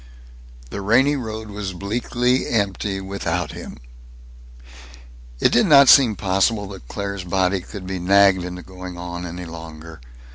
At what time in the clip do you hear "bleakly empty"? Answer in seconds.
1.73-2.99